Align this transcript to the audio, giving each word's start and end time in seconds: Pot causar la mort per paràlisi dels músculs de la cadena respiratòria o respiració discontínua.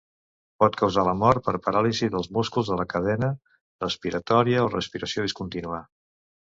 Pot 0.61 0.77
causar 0.79 1.03
la 1.07 1.13
mort 1.19 1.43
per 1.49 1.53
paràlisi 1.67 2.09
dels 2.15 2.31
músculs 2.39 2.73
de 2.73 2.81
la 2.81 2.89
cadena 2.97 3.31
respiratòria 3.87 4.67
o 4.71 4.75
respiració 4.77 5.29
discontínua. 5.31 5.85